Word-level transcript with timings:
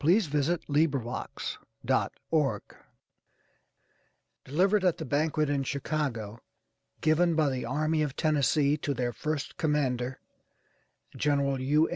THE 0.03 0.07
BABIES 0.07 0.65
THE 0.67 1.59
BABIES 1.85 2.77
DELIVERED 4.45 4.83
AT 4.83 4.97
THE 4.97 5.05
BANQUET, 5.05 5.47
IN 5.47 5.63
CHICAGO, 5.63 6.39
GIVEN 7.01 7.35
BY 7.35 7.49
THE 7.51 7.65
ARMY 7.65 8.01
OF 8.01 8.09
THE 8.09 8.13
TENNESSEE 8.21 8.77
TO 8.77 8.95
THEIR 8.95 9.13
FIRST 9.13 9.57
COMMANDER, 9.57 10.19
GENERAL 11.15 11.61
U. 11.61 11.87